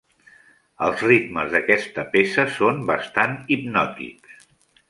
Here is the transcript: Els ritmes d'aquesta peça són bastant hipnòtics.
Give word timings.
Els 0.85 1.03
ritmes 1.07 1.53
d'aquesta 1.57 2.07
peça 2.17 2.47
són 2.57 2.83
bastant 2.91 3.37
hipnòtics. 3.57 4.45